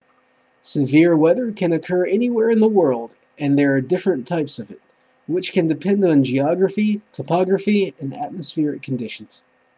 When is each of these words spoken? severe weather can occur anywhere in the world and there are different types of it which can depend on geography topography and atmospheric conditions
severe 0.63 1.15
weather 1.15 1.51
can 1.51 1.71
occur 1.73 2.03
anywhere 2.07 2.49
in 2.49 2.59
the 2.59 2.67
world 2.67 3.15
and 3.37 3.55
there 3.55 3.75
are 3.75 3.81
different 3.81 4.25
types 4.25 4.57
of 4.57 4.71
it 4.71 4.81
which 5.27 5.53
can 5.53 5.67
depend 5.67 6.03
on 6.03 6.23
geography 6.23 7.01
topography 7.11 7.93
and 7.99 8.15
atmospheric 8.15 8.81
conditions 8.81 9.43